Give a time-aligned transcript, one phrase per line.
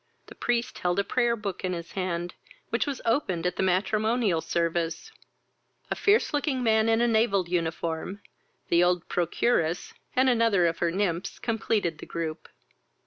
[0.25, 2.33] The priest held a prayer book in his hand,
[2.71, 5.11] which was opened at the matrimonial service.
[5.91, 8.19] A fierce looking man in a naval uniform,
[8.69, 12.49] the old procuress, and another of her nymphs completed the group.